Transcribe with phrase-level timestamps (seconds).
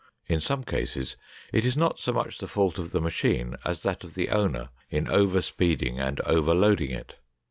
[0.27, 1.15] In some cases,
[1.53, 4.69] it is not so much the fault of the machine as that of the owner
[4.89, 7.17] in over speeding and over loading it.